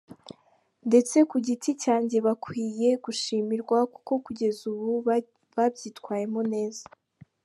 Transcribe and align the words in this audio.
Ndetse 0.87 1.17
ku 1.29 1.37
giti 1.45 1.71
cyanjye, 1.83 2.17
bakwiye 2.25 2.89
gushimirwa 3.05 3.77
kuko 3.93 4.13
kugeza 4.25 4.61
ubu 4.71 4.91
babyitwayemo 5.55 6.41
neza. 6.53 6.83